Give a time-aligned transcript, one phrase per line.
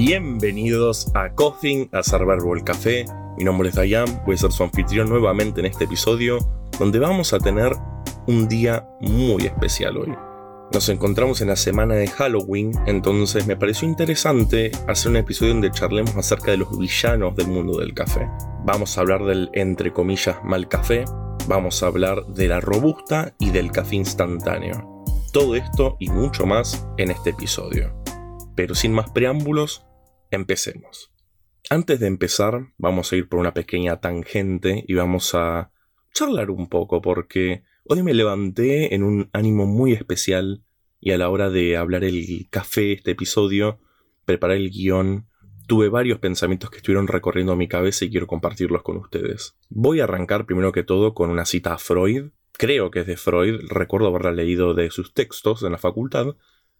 [0.00, 3.04] Bienvenidos a Coffin, a Verbo el Café.
[3.36, 6.38] Mi nombre es Dayan, voy a ser su anfitrión nuevamente en este episodio,
[6.78, 7.72] donde vamos a tener
[8.28, 10.14] un día muy especial hoy.
[10.72, 15.72] Nos encontramos en la semana de Halloween, entonces me pareció interesante hacer un episodio donde
[15.72, 18.30] charlemos acerca de los villanos del mundo del café.
[18.64, 21.06] Vamos a hablar del, entre comillas, mal café,
[21.48, 25.04] vamos a hablar de la robusta y del café instantáneo.
[25.32, 27.98] Todo esto y mucho más en este episodio.
[28.54, 29.87] Pero sin más preámbulos,
[30.30, 31.12] empecemos.
[31.70, 35.70] Antes de empezar, vamos a ir por una pequeña tangente y vamos a
[36.14, 40.64] charlar un poco porque hoy me levanté en un ánimo muy especial
[41.00, 43.78] y a la hora de hablar el café, este episodio,
[44.24, 45.26] preparar el guion,
[45.66, 49.54] tuve varios pensamientos que estuvieron recorriendo mi cabeza y quiero compartirlos con ustedes.
[49.68, 52.30] Voy a arrancar primero que todo con una cita a Freud.
[52.52, 56.34] Creo que es de Freud, recuerdo haberla leído de sus textos en la facultad,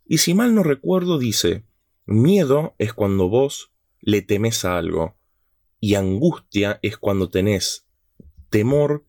[0.06, 1.64] y si mal no recuerdo dice,
[2.10, 3.70] Miedo es cuando vos
[4.00, 5.18] le temes a algo.
[5.78, 7.86] Y angustia es cuando tenés
[8.48, 9.04] temor,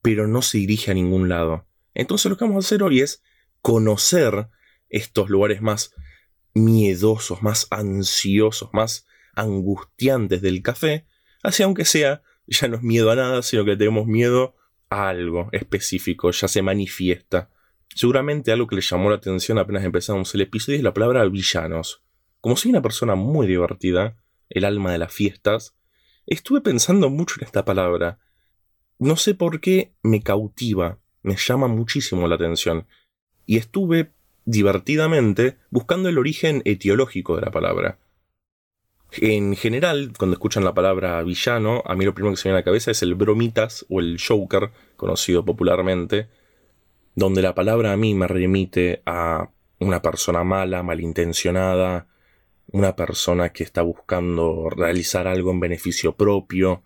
[0.00, 1.66] pero no se dirige a ningún lado.
[1.92, 3.20] Entonces lo que vamos a hacer hoy es
[3.62, 4.46] conocer
[4.88, 5.92] estos lugares más
[6.54, 11.04] miedosos, más ansiosos, más angustiantes del café,
[11.42, 14.54] así aunque sea, ya no es miedo a nada, sino que tenemos miedo
[14.88, 17.50] a algo específico, ya se manifiesta.
[17.92, 22.05] Seguramente algo que le llamó la atención apenas empezamos el episodio es la palabra villanos.
[22.46, 24.14] Como soy una persona muy divertida,
[24.50, 25.74] el alma de las fiestas,
[26.26, 28.20] estuve pensando mucho en esta palabra.
[29.00, 32.86] No sé por qué me cautiva, me llama muchísimo la atención.
[33.46, 34.12] Y estuve
[34.44, 37.98] divertidamente buscando el origen etiológico de la palabra.
[39.10, 42.58] En general, cuando escuchan la palabra villano, a mí lo primero que se me viene
[42.58, 46.28] a la cabeza es el bromitas o el joker, conocido popularmente,
[47.16, 49.50] donde la palabra a mí me remite a
[49.80, 52.06] una persona mala, malintencionada,
[52.72, 56.82] una persona que está buscando realizar algo en beneficio propio.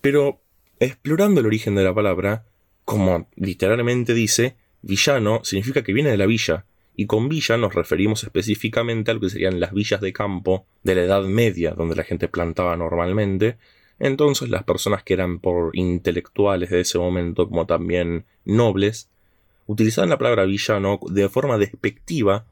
[0.00, 0.40] Pero,
[0.78, 2.46] explorando el origen de la palabra,
[2.84, 6.64] como literalmente dice, villano significa que viene de la villa,
[6.96, 10.94] y con villa nos referimos específicamente a lo que serían las villas de campo de
[10.94, 13.58] la Edad Media, donde la gente plantaba normalmente.
[13.98, 19.08] Entonces las personas que eran por intelectuales de ese momento, como también nobles,
[19.66, 22.44] utilizaban la palabra villano de forma despectiva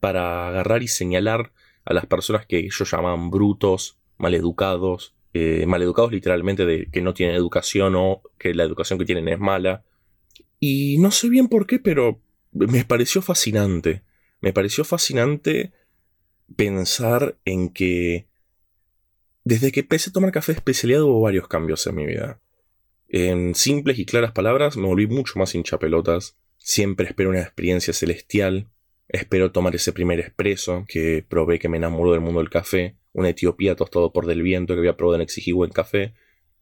[0.00, 1.52] para agarrar y señalar
[1.88, 7.34] a las personas que ellos llamaban brutos, maleducados, eh, maleducados literalmente de que no tienen
[7.34, 9.84] educación o que la educación que tienen es mala.
[10.60, 12.20] Y no sé bien por qué, pero
[12.52, 14.02] me pareció fascinante.
[14.42, 15.72] Me pareció fascinante
[16.56, 18.26] pensar en que
[19.44, 22.38] desde que empecé a tomar café especialidad hubo varios cambios en mi vida.
[23.08, 26.36] En simples y claras palabras me volví mucho más hinchapelotas.
[26.58, 28.68] Siempre espero una experiencia celestial.
[29.08, 33.30] Espero tomar ese primer expreso que probé que me enamoró del mundo del café, una
[33.30, 36.14] Etiopía tostado por del viento que había probado en Exigí Buen Café,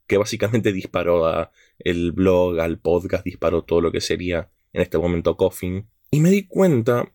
[0.07, 4.97] que básicamente disparó a el blog, al podcast, disparó todo lo que sería en este
[4.97, 5.87] momento Coffin.
[6.09, 7.13] Y me di cuenta,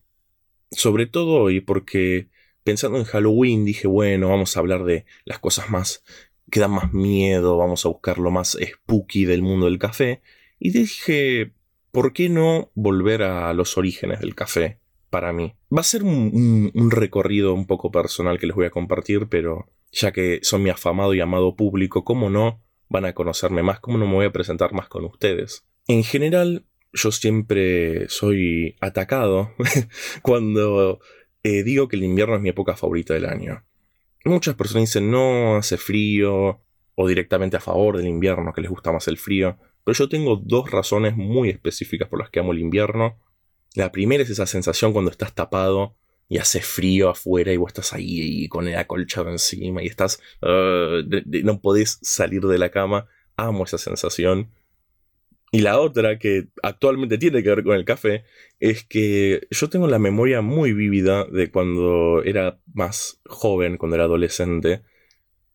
[0.71, 2.29] sobre todo hoy, porque
[2.63, 6.03] pensando en Halloween dije, bueno, vamos a hablar de las cosas más
[6.51, 10.21] que dan más miedo, vamos a buscar lo más spooky del mundo del café.
[10.59, 11.53] Y dije,
[11.89, 14.82] ¿por qué no volver a los orígenes del café?
[15.13, 15.53] Para mí.
[15.71, 20.11] Va a ser un, recorrido un poco personal que les voy a compartir, pero ya
[20.11, 22.63] que son mi afamado y amado público, ¿cómo no?
[22.89, 25.67] Van a conocerme más, ¿cómo no me voy a presentar más con ustedes?
[25.87, 29.51] En general, yo siempre soy atacado
[30.23, 30.99] cuando
[31.43, 33.63] eh, digo que el invierno es mi época favorita del año.
[34.25, 36.59] Muchas personas dicen no, hace frío,
[36.95, 40.37] o directamente a favor del invierno, que les gusta más el frío, pero yo tengo
[40.37, 43.19] dos razones muy específicas por las que amo el invierno
[43.75, 45.95] la primera es esa sensación cuando estás tapado
[46.29, 50.19] y hace frío afuera y vos estás ahí con el acolchado encima y estás...
[50.41, 51.03] Uh,
[51.43, 53.07] no podés salir de la cama.
[53.35, 54.51] Amo esa sensación.
[55.51, 58.23] Y la otra que actualmente tiene que ver con el café
[58.59, 64.05] es que yo tengo la memoria muy vívida de cuando era más joven, cuando era
[64.05, 64.81] adolescente.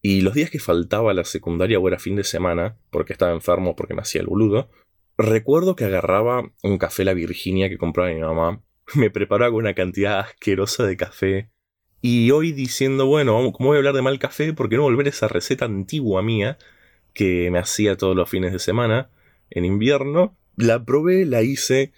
[0.00, 3.32] Y los días que faltaba a la secundaria o era fin de semana, porque estaba
[3.32, 4.70] enfermo, porque me hacía el boludo,
[5.19, 8.62] Recuerdo que agarraba un café La Virginia que compraba mi mamá,
[8.94, 11.50] me preparaba con una cantidad asquerosa de café,
[12.00, 14.53] y hoy diciendo, bueno, ¿cómo voy a hablar de mal café?
[14.53, 16.56] ¿Por qué no volver a esa receta antigua mía
[17.12, 19.11] que me hacía todos los fines de semana
[19.50, 20.37] en invierno?
[20.55, 21.93] La probé, la hice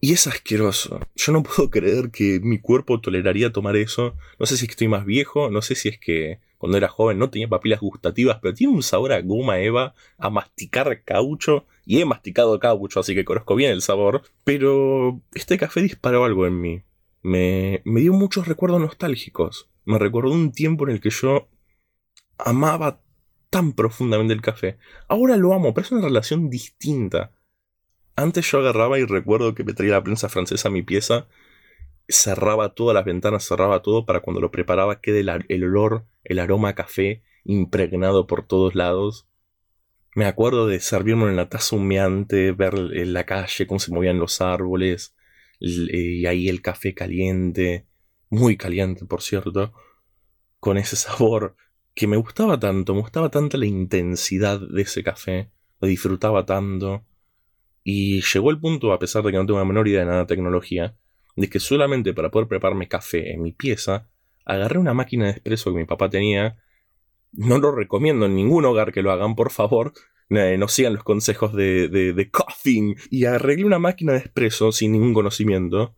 [0.00, 0.98] y es asqueroso.
[1.14, 4.16] Yo no puedo creer que mi cuerpo toleraría tomar eso.
[4.40, 6.86] No sé si es que estoy más viejo, no sé si es que cuando era
[6.86, 11.66] joven no tenía papilas gustativas, pero tiene un sabor a goma eva, a masticar caucho.
[11.84, 14.22] Y he masticado caucho, así que conozco bien el sabor.
[14.44, 16.84] Pero este café disparó algo en mí.
[17.20, 19.70] Me, me dio muchos recuerdos nostálgicos.
[19.84, 21.48] Me recordó un tiempo en el que yo
[22.38, 23.02] amaba
[23.50, 24.78] tan profundamente el café.
[25.08, 27.32] Ahora lo amo, pero es una relación distinta.
[28.14, 31.26] Antes yo agarraba y recuerdo que me traía la prensa francesa a mi pieza,
[32.12, 36.70] cerraba todas las ventanas, cerraba todo para cuando lo preparaba quede el, olor, el aroma
[36.70, 39.26] a café impregnado por todos lados.
[40.14, 44.18] Me acuerdo de servirme en la taza humeante, ver en la calle cómo se movían
[44.18, 45.16] los árboles,
[45.58, 47.86] y ahí el café caliente,
[48.28, 49.72] muy caliente por cierto,
[50.60, 51.56] con ese sabor
[51.94, 55.50] que me gustaba tanto, me gustaba tanto la intensidad de ese café,
[55.80, 57.04] lo disfrutaba tanto.
[57.84, 60.20] Y llegó el punto, a pesar de que no tengo la menor idea de nada
[60.20, 60.96] de tecnología,
[61.36, 64.08] de que solamente para poder prepararme café en mi pieza,
[64.44, 66.58] agarré una máquina de espresso que mi papá tenía.
[67.32, 69.92] No lo recomiendo en ningún hogar que lo hagan, por favor.
[70.28, 72.96] No sigan los consejos de, de, de coughing.
[73.10, 75.94] Y arreglé una máquina de espresso sin ningún conocimiento.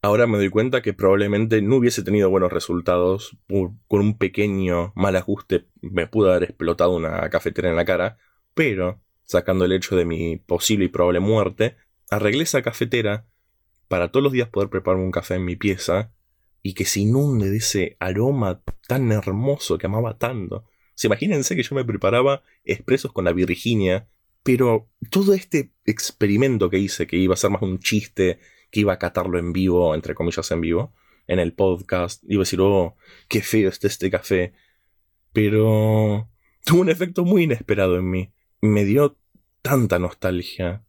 [0.00, 3.38] Ahora me doy cuenta que probablemente no hubiese tenido buenos resultados.
[3.48, 8.18] Con un pequeño mal ajuste me pudo haber explotado una cafetera en la cara.
[8.54, 11.76] Pero, sacando el hecho de mi posible y probable muerte,
[12.10, 13.26] arreglé esa cafetera
[13.94, 16.12] para todos los días poder prepararme un café en mi pieza
[16.64, 20.64] y que se inunde de ese aroma tan hermoso que amaba tanto.
[20.96, 24.08] Se imagínense que yo me preparaba expresos con la Virginia,
[24.42, 28.40] pero todo este experimento que hice, que iba a ser más un chiste
[28.72, 30.92] que iba a catarlo en vivo, entre comillas en vivo,
[31.28, 32.24] en el podcast.
[32.26, 32.96] Iba a decir, oh,
[33.28, 34.54] qué feo está este café.
[35.32, 36.28] Pero
[36.64, 38.32] tuvo un efecto muy inesperado en mí.
[38.60, 39.16] Me dio
[39.62, 40.82] tanta nostalgia.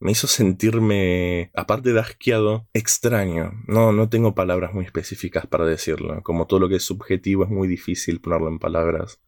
[0.00, 3.52] Me hizo sentirme, aparte de asqueado, extraño.
[3.66, 6.22] No, no tengo palabras muy específicas para decirlo.
[6.22, 9.20] Como todo lo que es subjetivo es muy difícil ponerlo en palabras.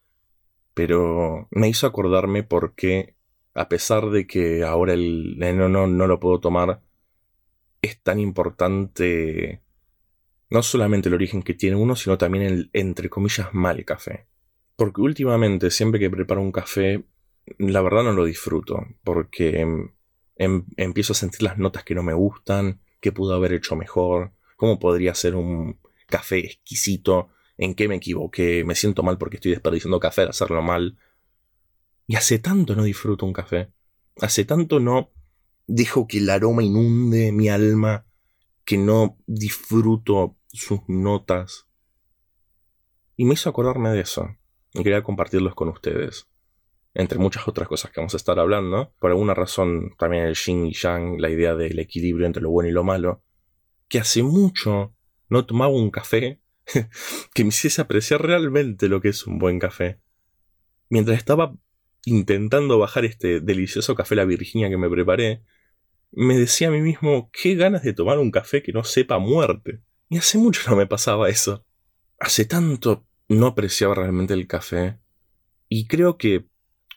[0.72, 3.14] Pero me hizo acordarme porque,
[3.54, 6.80] a pesar de que ahora el no, no, no lo puedo tomar,
[7.82, 9.60] es tan importante
[10.48, 14.26] no solamente el origen que tiene uno, sino también el, entre comillas, mal café.
[14.76, 17.04] Porque últimamente, siempre que preparo un café,
[17.58, 19.90] la verdad no lo disfruto, porque
[20.37, 23.76] em, em, empiezo a sentir las notas que no me gustan, que pudo haber hecho
[23.76, 29.37] mejor, cómo podría ser un café exquisito, en qué me equivoqué, me siento mal porque
[29.37, 30.99] estoy desperdiciando café al hacerlo mal.
[32.06, 33.73] Y hace tanto no disfruto un café,
[34.20, 35.11] hace tanto no
[35.67, 38.06] dejo que el aroma inunde mi alma,
[38.64, 41.67] que no disfruto sus notas.
[43.17, 44.37] Y me hizo acordarme de eso,
[44.75, 46.28] y quería compartirlos con ustedes.
[46.94, 50.66] Entre muchas otras cosas que vamos a estar hablando, por alguna razón también el yin
[50.66, 53.22] y yang, la idea del equilibrio entre lo bueno y lo malo,
[53.88, 54.94] que hace mucho
[55.28, 56.40] no tomaba un café
[57.34, 60.00] que me hiciese apreciar realmente lo que es un buen café.
[60.90, 61.54] Mientras estaba
[62.04, 65.42] intentando bajar este delicioso café La Virginia que me preparé,
[66.10, 69.80] me decía a mí mismo qué ganas de tomar un café que no sepa muerte.
[70.10, 71.64] Y hace mucho no me pasaba eso.
[72.18, 74.98] Hace tanto no apreciaba realmente el café.
[75.68, 76.46] Y creo que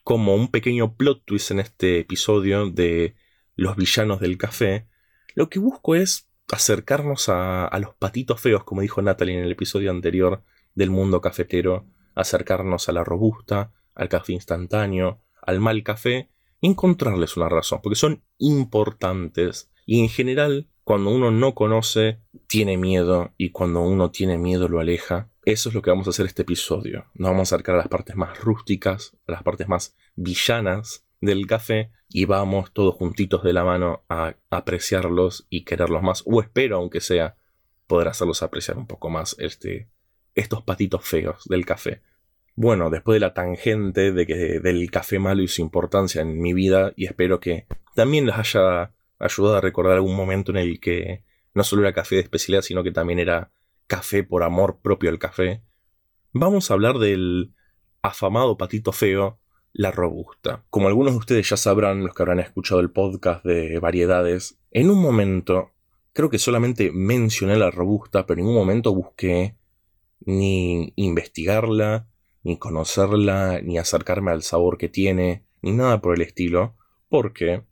[0.05, 3.15] como un pequeño plot twist en este episodio de
[3.55, 4.87] los villanos del café,
[5.33, 9.89] lo que busco es acercarnos a, los patitos feos, como dijo Natalie en el episodio
[9.89, 10.43] anterior
[10.75, 16.29] del mundo cafetero, acercarnos a la robusta, al café instantáneo, al mal café
[16.61, 23.33] encontrarles una razón, porque son importantes y en general cuando uno no conoce tiene miedo
[23.37, 25.29] y cuando uno tiene miedo lo aleja.
[25.43, 27.07] Eso es lo que vamos a hacer este episodio.
[27.15, 31.47] Nos vamos a acercar a las partes más rústicas, a las partes más villanas del
[31.47, 36.77] café y vamos todos juntitos de la mano a apreciarlos y quererlos más, o espero
[36.77, 37.35] aunque sea
[37.87, 39.89] poder hacerlos apreciar un poco más este,
[40.35, 42.03] estos patitos feos del café.
[42.53, 46.53] Bueno, después de la tangente de que del café malo y su importancia en mi
[46.53, 47.65] vida, y espero que
[47.95, 52.15] también les haya ayudado a recordar algún momento en el que no solo era café
[52.15, 53.51] de especialidad, sino que también era
[53.87, 55.61] café por amor propio al café,
[56.33, 57.53] vamos a hablar del
[58.01, 59.39] afamado patito feo,
[59.73, 60.63] la robusta.
[60.69, 64.89] Como algunos de ustedes ya sabrán, los que habrán escuchado el podcast de variedades, en
[64.89, 65.71] un momento,
[66.13, 69.57] creo que solamente mencioné la robusta, pero en un momento busqué
[70.21, 72.07] ni investigarla,
[72.43, 76.75] ni conocerla, ni acercarme al sabor que tiene, ni nada por el estilo,
[77.09, 77.63] porque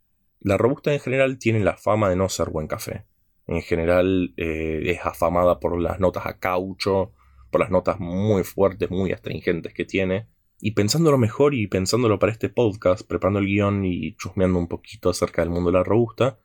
[0.44, 3.06] la robusta en general tiene la fama de no ser buen café.
[3.46, 7.12] En general eh, es afamada por las notas a caucho,
[7.50, 10.28] por las notas muy fuertes, muy astringentes que tiene.
[10.60, 15.08] Y pensándolo mejor y pensándolo para este podcast, preparando el guion y chusmeando un poquito
[15.08, 16.38] acerca del mundo de la robusta,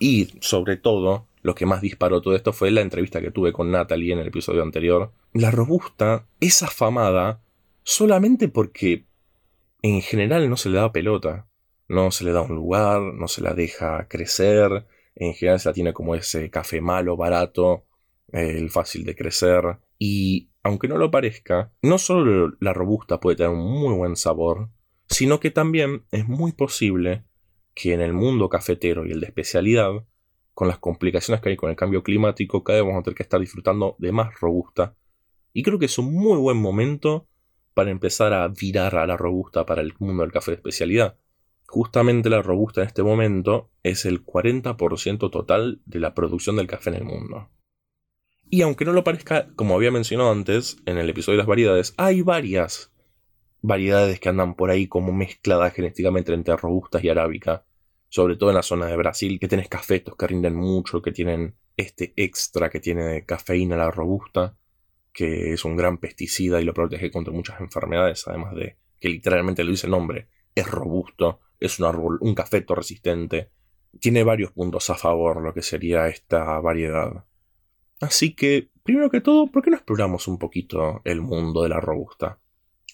[0.00, 3.70] y sobre todo, lo que más disparó todo esto fue la entrevista que tuve con
[3.70, 5.12] Natalie en el episodio anterior.
[5.32, 7.42] La robusta es afamada
[7.84, 9.06] solamente porque
[9.82, 11.45] en general no se le da pelota,
[11.88, 15.72] no se le da un lugar, no se la deja crecer, en general se la
[15.72, 17.84] tiene como ese café malo, barato,
[18.32, 23.52] el fácil de crecer, y aunque no lo parezca, no solo la robusta puede tener
[23.52, 24.68] un muy buen sabor,
[25.08, 27.24] sino que también es muy posible
[27.74, 30.04] que en el mundo cafetero y el de especialidad,
[30.54, 33.22] con las complicaciones que hay con el cambio climático, cada vez vamos a tener que
[33.22, 34.96] estar disfrutando de más robusta.
[35.52, 37.28] Y creo que es un muy buen momento
[37.74, 41.18] para empezar a virar a la robusta para el mundo del café de especialidad.
[41.66, 46.90] Justamente la robusta en este momento es el 40% total de la producción del café
[46.90, 47.50] en el mundo.
[48.48, 51.94] Y aunque no lo parezca, como había mencionado antes en el episodio de las variedades,
[51.96, 52.92] hay varias
[53.60, 57.64] variedades que andan por ahí como mezcladas genéticamente entre robustas y arábica.
[58.08, 61.56] Sobre todo en la zona de Brasil, que tienes cafetos que rinden mucho, que tienen
[61.76, 64.56] este extra que tiene cafeína la robusta,
[65.12, 69.64] que es un gran pesticida y lo protege contra muchas enfermedades, además de que literalmente
[69.64, 73.50] lo dice el nombre, es robusto, es un árbol, un cafeto resistente.
[74.00, 77.24] Tiene varios puntos a favor lo que sería esta variedad.
[78.00, 81.80] Así que, primero que todo, ¿por qué no exploramos un poquito el mundo de la
[81.80, 82.38] robusta?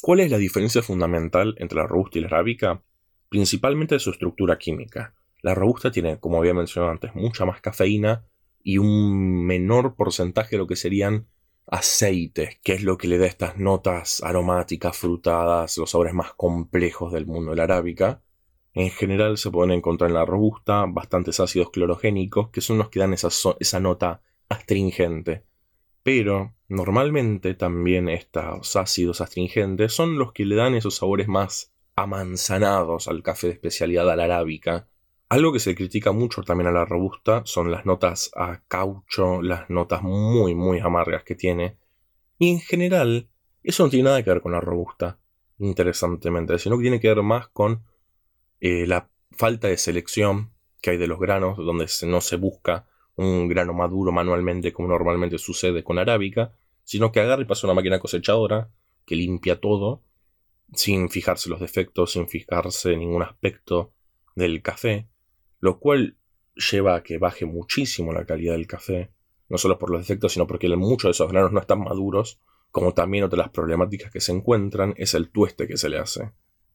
[0.01, 2.83] ¿Cuál es la diferencia fundamental entre la robusta y la arábica?
[3.29, 5.15] Principalmente su estructura química.
[5.43, 8.25] La robusta tiene, como había mencionado antes, mucha más cafeína
[8.63, 11.27] y un menor porcentaje de lo que serían
[11.67, 17.13] aceites, que es lo que le da estas notas aromáticas, frutadas, los sabores más complejos
[17.13, 18.23] del mundo de la arábica.
[18.75, 23.01] En general se pueden encontrar en la robusta bastantes ácidos clorogénicos, que son los que
[23.01, 25.45] dan esa, nota astringente.
[26.03, 33.09] Pero normalmente también estos ácidos astringentes son los que le dan esos sabores más amanzanados
[33.09, 34.89] al café de especialidad a la arábica.
[35.29, 39.69] Algo que se critica mucho también a la robusta son las notas a caucho, las
[39.69, 41.77] notas muy muy amargas que tiene.
[42.39, 43.29] Y en general,
[43.63, 45.19] eso no tiene nada que ver con la robusta,
[45.59, 47.83] interesantemente, sino que tiene que ver más con
[48.63, 53.49] eh, la falta de selección que hay de los granos, donde no se busca un
[53.49, 56.53] grano maduro manualmente como normalmente sucede con arábica,
[56.85, 58.71] sino que agarra y pasa una máquina cosechadora
[59.05, 60.05] que limpia todo,
[60.75, 63.95] sin fijarse los defectos, sin fijarse ningún aspecto
[64.37, 65.09] del café,
[65.59, 66.17] lo cual
[66.55, 69.11] lleva a que baje muchísimo la calidad del café,
[69.49, 72.39] no solo por los defectos, sino porque muchos de esos granos no están maduros,
[72.71, 75.99] como también otra de las problemáticas que se encuentran es el tueste que se le
[75.99, 76.31] hace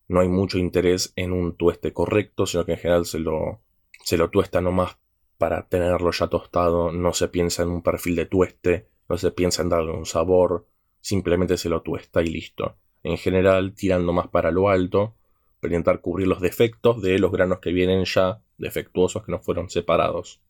[0.08, 3.62] no hay mucho interés en un tueste correcto, sino que en general se lo,
[4.04, 4.98] se lo tuesta nomás
[5.38, 9.62] para tenerlo ya tostado, no se piensa en un perfil de tueste, no se piensa
[9.62, 10.68] en darle un sabor,
[11.02, 12.78] simplemente se lo tuesta y listo.
[13.04, 15.16] En general, tirando más para lo alto,
[15.60, 19.70] para intentar cubrir los defectos de los granos que vienen ya defectuosos que no fueron
[19.70, 20.42] separados.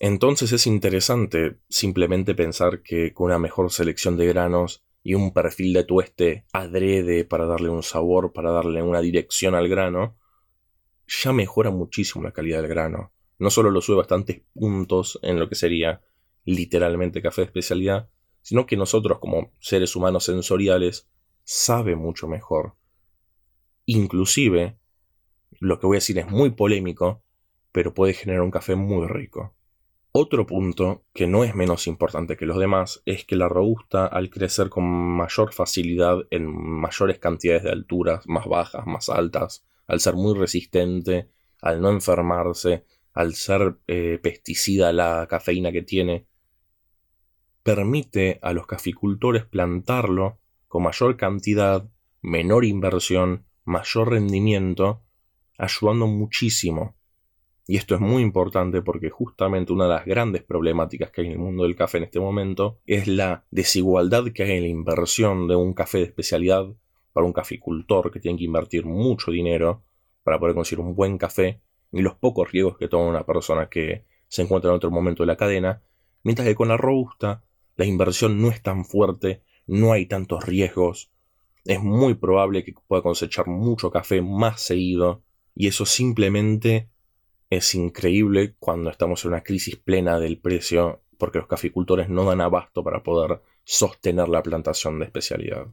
[0.00, 5.72] Entonces es interesante simplemente pensar que con una mejor selección de granos y un perfil
[5.72, 10.16] de tueste adrede para darle un sabor, para darle una dirección al grano,
[11.06, 13.12] ya mejora muchísimo la calidad del grano.
[13.38, 16.00] No solo lo sube bastantes puntos en lo que sería
[16.44, 18.08] literalmente café de especialidad,
[18.42, 21.08] sino que nosotros como seres humanos sensoriales
[21.44, 22.76] sabe mucho mejor.
[23.86, 24.78] Inclusive,
[25.58, 27.22] lo que voy a decir es muy polémico,
[27.72, 29.54] pero puede generar un café muy rico.
[30.14, 34.28] Otro punto, que no es menos importante que los demás, es que la robusta, al
[34.28, 40.12] crecer con mayor facilidad en mayores cantidades de alturas, más bajas, más altas, al ser
[40.12, 41.30] muy resistente,
[41.62, 46.26] al no enfermarse, al ser eh, pesticida la cafeína que tiene,
[47.62, 51.88] permite a los caficultores plantarlo con mayor cantidad,
[52.20, 55.04] menor inversión, mayor rendimiento,
[55.56, 56.96] ayudando muchísimo
[57.66, 61.34] y esto es muy importante porque justamente una de las grandes problemáticas que hay en
[61.34, 65.46] el mundo del café en este momento es la desigualdad que hay en la inversión
[65.46, 66.66] de un café de especialidad
[67.12, 69.84] para un caficultor que tiene que invertir mucho dinero
[70.24, 71.60] para poder conseguir un buen café
[71.92, 75.26] y los pocos riesgos que toma una persona que se encuentra en otro momento de
[75.26, 75.82] la cadena,
[76.22, 77.44] mientras que con la robusta
[77.76, 81.10] la inversión no es tan fuerte, no hay tantos riesgos,
[81.64, 85.22] es muy probable que pueda cosechar mucho café más seguido
[85.54, 86.88] y eso simplemente
[87.52, 92.40] es increíble cuando estamos en una crisis plena del precio porque los caficultores no dan
[92.40, 95.66] abasto para poder sostener la plantación de especialidad.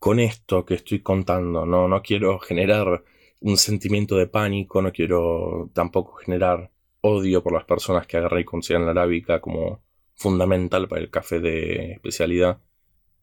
[0.00, 3.04] Con esto que estoy contando, no, no quiero generar
[3.38, 8.44] un sentimiento de pánico, no quiero tampoco generar odio por las personas que agarran y
[8.44, 9.84] consideran la arábica como
[10.16, 12.60] fundamental para el café de especialidad.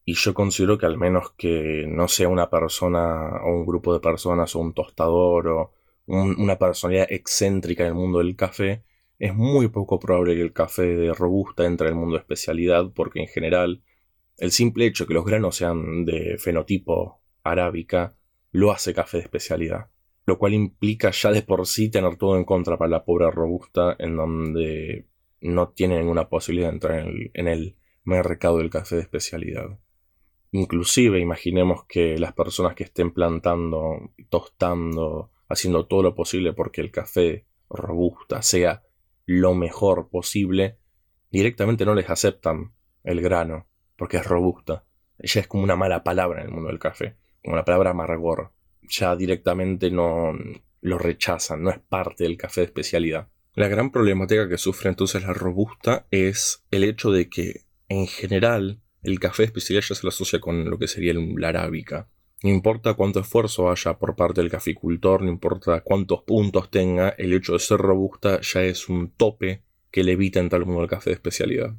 [0.05, 3.99] Y yo considero que al menos que no sea una persona o un grupo de
[3.99, 5.76] personas o un tostador o
[6.07, 8.83] una personalidad excéntrica en el mundo del café,
[9.19, 12.91] es muy poco probable que el café de robusta entre en el mundo de especialidad
[12.93, 13.81] porque en general
[14.37, 18.15] el simple hecho de que los granos sean de fenotipo arábica
[18.51, 19.89] lo hace café de especialidad,
[20.25, 23.95] lo cual implica ya de por sí tener todo en contra para la pobre robusta
[23.99, 25.07] en donde
[25.41, 29.79] no tiene ninguna posibilidad de entrar en el, en el mercado del café de especialidad.
[30.51, 36.91] Inclusive imaginemos que las personas que estén plantando, tostando, haciendo todo lo posible porque el
[36.91, 38.83] café robusta sea
[39.25, 40.77] lo mejor posible,
[41.31, 42.73] directamente no les aceptan
[43.03, 44.85] el grano porque es robusta.
[45.19, 48.51] Ella es como una mala palabra en el mundo del café, como la palabra amargor.
[48.89, 50.33] Ya directamente no
[50.81, 53.27] lo rechazan, no es parte del café de especialidad.
[53.53, 58.81] La gran problemática que sufre entonces la robusta es el hecho de que en general
[59.01, 62.07] el café de especialidad ya se lo asocia con lo que sería la arábica.
[62.43, 67.33] No importa cuánto esfuerzo haya por parte del caficultor, no importa cuántos puntos tenga, el
[67.33, 70.89] hecho de ser robusta ya es un tope que le evita en tal modo el
[70.89, 71.75] café de especialidad.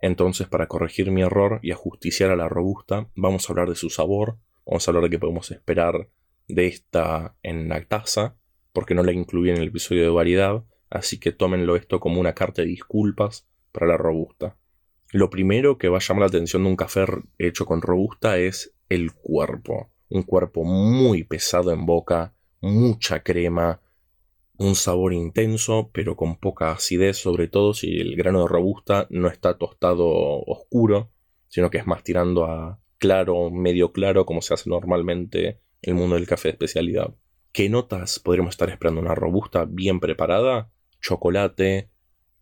[0.00, 3.88] Entonces, para corregir mi error y ajusticiar a la robusta, vamos a hablar de su
[3.88, 6.08] sabor, vamos a hablar de qué podemos esperar
[6.48, 8.34] de esta en la taza,
[8.72, 12.34] porque no la incluí en el episodio de variedad, así que tómenlo esto como una
[12.34, 14.56] carta de disculpas para la robusta.
[15.12, 17.04] Lo primero que va a llamar la atención de un café
[17.36, 19.90] hecho con robusta es el cuerpo.
[20.08, 23.82] Un cuerpo muy pesado en boca, mucha crema,
[24.56, 29.28] un sabor intenso pero con poca acidez, sobre todo si el grano de robusta no
[29.28, 31.10] está tostado oscuro,
[31.48, 35.94] sino que es más tirando a claro, medio claro, como se hace normalmente en el
[35.94, 37.14] mundo del café de especialidad.
[37.52, 40.70] ¿Qué notas podríamos estar esperando una robusta bien preparada?
[41.02, 41.90] Chocolate,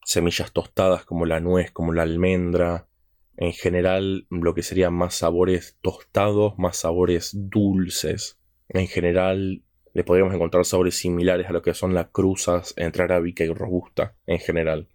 [0.05, 2.89] semillas tostadas como la nuez, como la almendra,
[3.37, 8.39] en general lo que serían más sabores tostados, más sabores dulces.
[8.69, 9.63] En general
[9.95, 14.15] le podríamos encontrar sabores similares a lo que son las cruzas entre arábica y robusta
[14.27, 14.89] en general.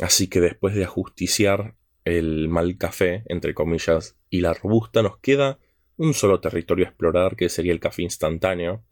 [0.00, 5.58] Así que después de ajusticiar el mal café, entre comillas, y la robusta, nos queda
[5.96, 8.84] un solo territorio a explorar que sería el café instantáneo.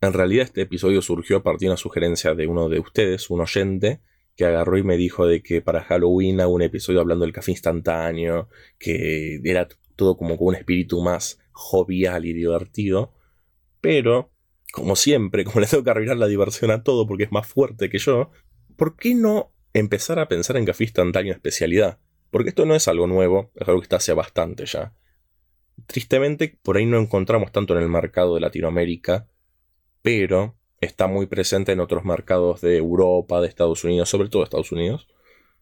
[0.00, 3.40] En realidad este episodio surgió a partir de una sugerencia de uno de ustedes, un
[3.40, 4.00] oyente,
[4.40, 7.50] que agarró y me dijo de que para Halloween hago un episodio hablando del café
[7.50, 8.48] instantáneo,
[8.78, 13.12] que era todo como con un espíritu más jovial y divertido.
[13.82, 14.32] Pero
[14.72, 17.90] como siempre, como le tengo que arruinar la diversión a todo porque es más fuerte
[17.90, 18.30] que yo,
[18.76, 21.98] ¿por qué no empezar a pensar en café instantáneo especialidad?
[22.30, 24.94] Porque esto no es algo nuevo, es algo que está hace bastante ya.
[25.86, 29.28] Tristemente, por ahí no encontramos tanto en el mercado de Latinoamérica,
[30.00, 34.72] pero está muy presente en otros mercados de Europa, de Estados Unidos, sobre todo Estados
[34.72, 35.08] Unidos,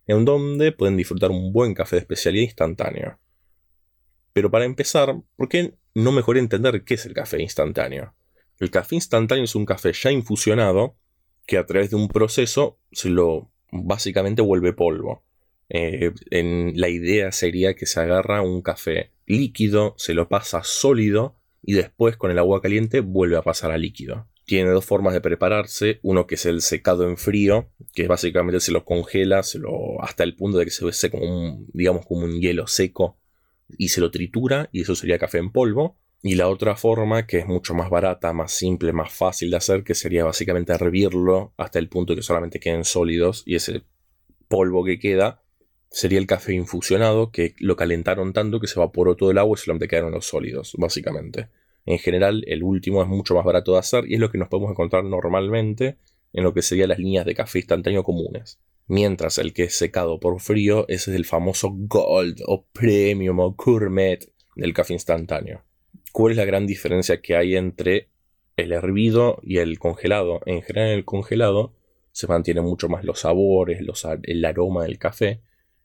[0.07, 3.19] en donde pueden disfrutar un buen café de especialidad instantáneo.
[4.33, 8.15] Pero para empezar, ¿por qué no mejor entender qué es el café instantáneo?
[8.61, 10.97] El café instantáneo es un café ya infusionado
[11.47, 15.25] que a través de un proceso se lo básicamente vuelve polvo.
[15.69, 21.75] Eh, la idea sería que se agarra un café líquido, se lo pasa sólido y
[21.75, 24.29] después con el agua caliente vuelve a pasar a líquido.
[24.49, 28.73] Tiene dos formas de prepararse, uno que es el secado en frío, que básicamente se
[28.73, 32.25] lo congela se lo, hasta el punto de que se ve como un, digamos, como
[32.25, 33.19] un hielo seco
[33.77, 35.99] y se lo tritura y eso sería café en polvo.
[36.23, 39.85] Y la otra forma, que es mucho más barata, más simple, más fácil de hacer,
[39.85, 43.83] que sería básicamente hervirlo hasta el punto de que solamente queden sólidos y ese
[44.49, 45.43] polvo que queda
[45.91, 49.63] sería el café infusionado, que lo calentaron tanto que se evaporó todo el agua y
[49.63, 51.51] solamente quedaron los sólidos, básicamente.
[51.89, 54.49] En general, el último es mucho más barato de hacer y es lo que nos
[54.49, 55.97] podemos encontrar normalmente
[56.35, 58.61] en lo que serían las líneas de café instantáneo comunes.
[58.89, 63.55] Mientras el que es secado por frío, ese es el famoso Gold o Premium o
[63.55, 64.19] Gourmet
[64.55, 65.63] del café instantáneo.
[66.13, 68.11] ¿Cuál es la gran diferencia que hay entre
[68.59, 70.43] el hervido y el congelado?
[70.45, 71.73] En general, en el congelado
[72.13, 73.81] se mantienen mucho más los sabores,
[74.25, 75.41] el aroma del café,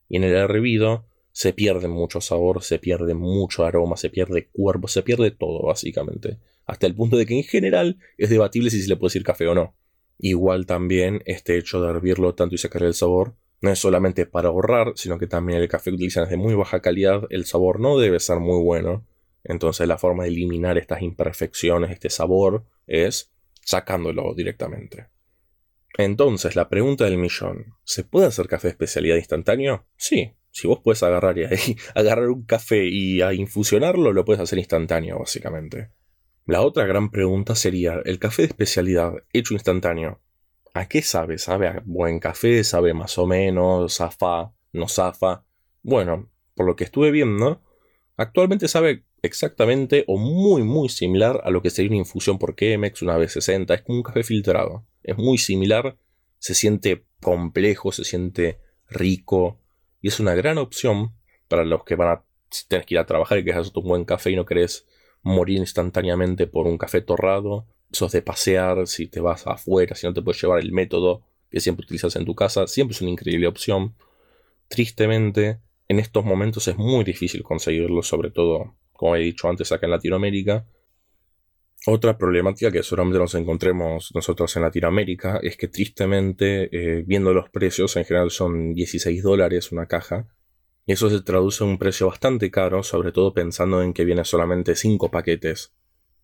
[0.10, 4.88] y en el hervido se pierde mucho sabor, se pierde mucho aroma, se pierde cuerpo,
[4.88, 6.38] se pierde todo, básicamente.
[6.66, 9.48] Hasta el punto de que en general es debatible si se le puede decir café
[9.48, 9.76] o no.
[10.20, 14.50] Igual también este hecho de hervirlo tanto y sacarle el sabor no es solamente para
[14.50, 17.80] ahorrar, sino que también el café que utilizan es de muy baja calidad, el sabor
[17.80, 19.06] no debe ser muy bueno,
[19.44, 25.08] entonces la forma de eliminar estas imperfecciones, este sabor, es sacándolo directamente.
[25.98, 29.86] Entonces, la pregunta del millón, ¿se puede hacer café de especialidad instantáneo?
[29.96, 31.46] Sí, si vos puedes agarrar y
[31.96, 35.90] agarrar un café y a infusionarlo, lo puedes hacer instantáneo, básicamente.
[36.46, 40.22] La otra gran pregunta sería, ¿el café de especialidad hecho instantáneo,
[40.76, 41.40] ¿a qué sabe?
[41.40, 42.64] ¿Sabe a buen café?
[42.64, 43.96] ¿Sabe más o menos?
[43.96, 44.54] ¿Zafa?
[44.74, 45.44] ¿No zafa?
[45.82, 47.64] Bueno, por lo que estuve viendo,
[48.16, 53.02] actualmente sabe exactamente o muy muy similar a lo que sería una infusión por Chemex
[53.02, 54.86] una vez 60 Es como un café filtrado.
[55.02, 55.98] Es muy similar,
[56.38, 59.63] se siente complejo, se siente rico
[60.04, 61.14] y es una gran opción
[61.48, 62.24] para los que van a
[62.68, 64.86] tener que ir a trabajar y que hacer un buen café y no querés
[65.22, 67.66] morir instantáneamente por un café torrado.
[67.94, 71.62] Sos de pasear, si te vas afuera, si no te puedes llevar el método que
[71.62, 73.96] siempre utilizas en tu casa, siempre es una increíble opción.
[74.68, 79.86] Tristemente, En estos momentos es muy difícil conseguirlo, sobre todo, como he dicho antes, acá
[79.86, 80.66] en Latinoamérica.
[81.86, 87.50] Otra problemática que seguramente nos encontremos nosotros en Latinoamérica es que tristemente, eh, viendo los
[87.50, 90.28] precios, en general son 16 dólares una caja,
[90.86, 94.24] y eso se traduce en un precio bastante caro, sobre todo pensando en que viene
[94.24, 95.74] solamente 5 paquetes.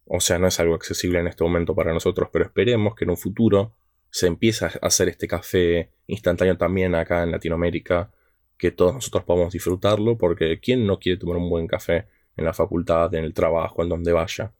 [0.05, 3.11] O sea, no es algo accesible en este momento para nosotros, pero esperemos que en
[3.11, 3.75] un futuro
[4.09, 8.11] se empiece a hacer este café instantáneo también acá en Latinoamérica,
[8.57, 12.53] que todos nosotros podamos disfrutarlo, porque ¿quién no quiere tomar un buen café en la
[12.53, 14.53] facultad, en el trabajo, en donde vaya?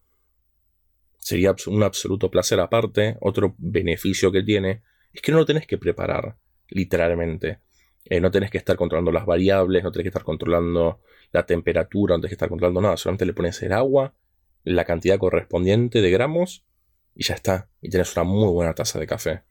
[1.29, 3.15] Sería un absoluto placer aparte.
[3.21, 4.81] Otro beneficio que tiene
[5.13, 6.37] es que no lo tenés que preparar,
[6.69, 7.59] literalmente.
[8.05, 12.15] Eh, no tenés que estar controlando las variables, no tenés que estar controlando la temperatura,
[12.15, 12.97] no tenés que estar controlando nada.
[12.97, 14.15] Solamente le pones el agua,
[14.63, 16.65] la cantidad correspondiente de gramos
[17.13, 17.69] y ya está.
[17.79, 19.43] Y tienes una muy buena taza de café.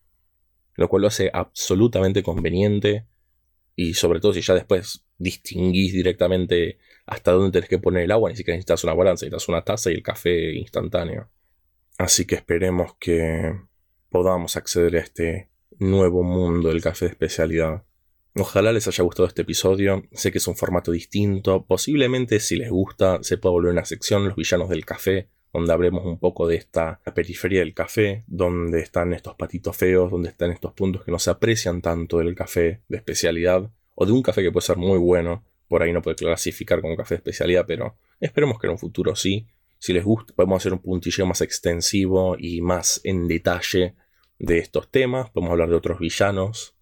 [0.74, 3.06] Lo cual lo hace absolutamente conveniente.
[3.76, 8.30] Y sobre todo si ya después distinguís directamente hasta dónde tenés que poner el agua,
[8.30, 11.30] ni siquiera necesitas una balanza, necesitas una taza y el café instantáneo.
[11.98, 13.60] Así que esperemos que
[14.08, 17.82] podamos acceder a este nuevo mundo del café de especialidad.
[18.36, 20.04] Ojalá les haya gustado este episodio.
[20.12, 21.64] Sé que es un formato distinto.
[21.66, 26.04] Posiblemente, si les gusta, se pueda volver una sección Los villanos del café, donde hablemos
[26.04, 30.72] un poco de esta periferia del café, donde están estos patitos feos, donde están estos
[30.74, 34.52] puntos que no se aprecian tanto del café de especialidad, o de un café que
[34.52, 35.44] puede ser muy bueno.
[35.66, 39.16] Por ahí no puede clasificar como café de especialidad, pero esperemos que en un futuro
[39.16, 39.48] sí.
[39.78, 43.94] Si les gusta, podemos hacer un puntillo más extensivo y más en detalle
[44.38, 45.30] de estos temas.
[45.30, 46.76] Podemos hablar de otros villanos,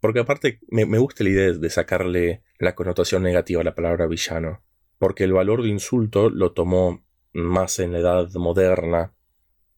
[0.00, 4.62] porque aparte me, gusta la idea de sacarle la connotación negativa a la palabra villano.
[4.98, 9.12] Porque el valor de insulto lo tomó más en la edad moderna.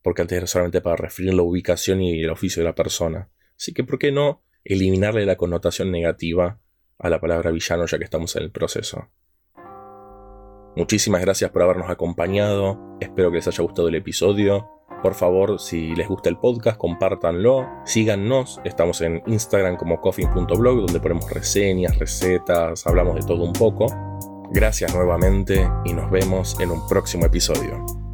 [0.02, 3.30] Porque antes era solamente para referir la ubicación y el oficio de la persona.
[3.56, 6.60] Así que, ¿por qué no eliminarle la connotación negativa
[6.98, 9.08] a la palabra villano ya que estamos en el proceso?
[10.76, 12.96] Muchísimas gracias por habernos acompañado.
[13.00, 14.68] Espero que les haya gustado el episodio.
[15.02, 18.60] Por favor, si les gusta el podcast, compártanlo, síganos.
[18.64, 23.86] Estamos en Instagram como coffee.blog, donde ponemos reseñas, recetas, hablamos de todo un poco.
[24.52, 28.09] Gracias nuevamente y nos vemos en un próximo episodio.